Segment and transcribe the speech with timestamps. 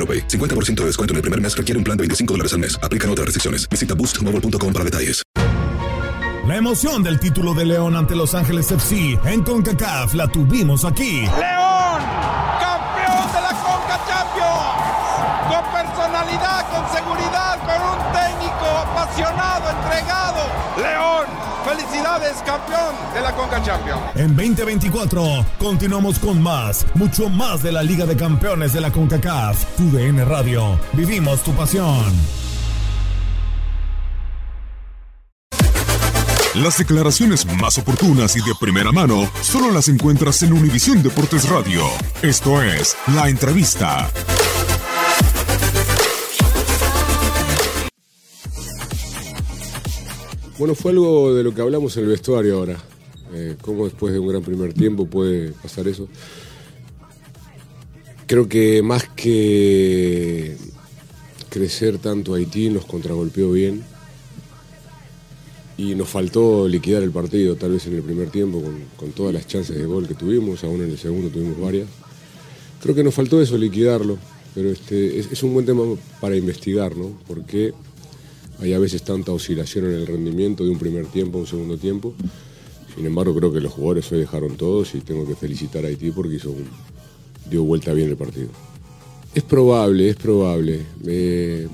[0.00, 0.26] AroPay.
[0.26, 2.80] 50% de descuento en el primer mes requiere un plan de 25 dólares al mes.
[2.82, 3.68] Aplican otras restricciones.
[3.68, 5.22] Visita boostmobile.com para detalles.
[6.50, 11.20] La emoción del título de León ante Los Ángeles FC en CONCACAF la tuvimos aquí.
[11.20, 12.02] León,
[12.58, 14.90] campeón de la Conca Champions.
[15.46, 20.19] Con personalidad, con seguridad, con un técnico apasionado, entregado.
[21.70, 24.00] Felicidades, campeón de la Conca Champions.
[24.16, 29.76] En 2024 continuamos con más, mucho más de la Liga de Campeones de la CONCACAF.
[29.76, 30.80] Tu DN Radio.
[30.94, 32.12] Vivimos tu pasión.
[36.56, 41.84] Las declaraciones más oportunas y de primera mano solo las encuentras en Univisión Deportes Radio.
[42.20, 44.10] Esto es La Entrevista.
[50.60, 52.76] Bueno, fue algo de lo que hablamos en el vestuario ahora.
[53.32, 56.06] Eh, cómo después de un gran primer tiempo puede pasar eso.
[58.26, 60.58] Creo que más que
[61.48, 63.82] crecer tanto Haití nos contragolpeó bien
[65.78, 68.62] y nos faltó liquidar el partido, tal vez en el primer tiempo,
[68.98, 71.88] con, todas las chances de gol que tuvimos, aún en el segundo tuvimos varias.
[72.82, 74.18] Creo que nos faltó eso, liquidarlo,
[74.54, 75.84] pero este, es, es un buen tema
[76.20, 77.18] para investigar, ¿no?
[77.26, 77.72] Porque
[78.60, 81.78] hay a veces tanta oscilación en el rendimiento de un primer tiempo a un segundo
[81.78, 82.14] tiempo.
[82.94, 86.10] Sin embargo, creo que los jugadores hoy dejaron todos y tengo que felicitar a Haití
[86.10, 86.54] porque hizo
[87.48, 88.48] dio vuelta bien el partido.
[89.34, 90.80] Es probable, es probable.
[91.06, 91.68] Eh,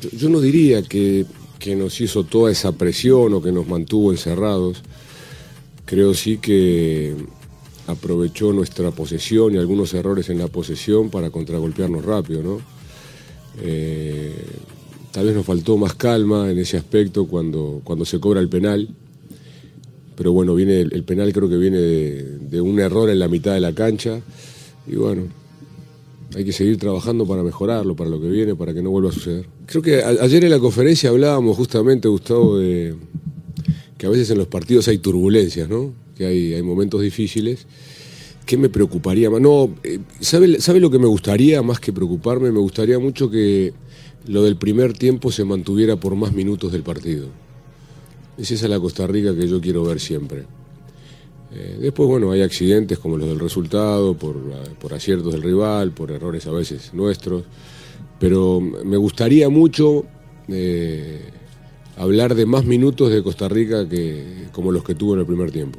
[0.00, 1.26] yo, yo no diría que,
[1.58, 4.82] que nos hizo toda esa presión o que nos mantuvo encerrados.
[5.84, 7.14] Creo sí que
[7.86, 12.60] aprovechó nuestra posesión y algunos errores en la posesión para contragolpearnos rápido, ¿no?
[13.60, 14.34] Eh,
[15.18, 18.88] tal vez nos faltó más calma en ese aspecto cuando, cuando se cobra el penal.
[20.14, 23.58] Pero bueno, viene el, penal creo que viene de, un error en la mitad de
[23.58, 24.20] la cancha.
[24.86, 25.24] Y bueno,
[26.36, 29.12] hay que seguir trabajando para mejorarlo, para lo que viene, para que no vuelva a
[29.12, 29.48] suceder.
[29.66, 32.94] Creo que ayer en la conferencia hablábamos justamente, Gustavo, de
[33.96, 35.94] que a veces en los partidos hay turbulencias, ¿no?
[36.16, 37.66] Que hay, hay momentos difíciles.
[38.48, 39.42] ¿Qué me preocuparía más?
[39.42, 42.50] No, eh, ¿sabe, ¿sabe lo que me gustaría más que preocuparme?
[42.50, 43.74] Me gustaría mucho que
[44.26, 47.26] lo del primer tiempo se mantuviera por más minutos del partido.
[48.38, 50.44] Es esa la Costa Rica que yo quiero ver siempre.
[51.52, 54.36] Eh, después, bueno, hay accidentes como los del resultado, por,
[54.80, 57.44] por aciertos del rival, por errores a veces nuestros,
[58.18, 60.06] pero me gustaría mucho
[60.48, 61.20] eh,
[61.98, 65.50] hablar de más minutos de Costa Rica que como los que tuvo en el primer
[65.50, 65.78] tiempo.